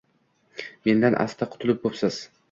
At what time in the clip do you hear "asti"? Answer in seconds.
1.25-1.47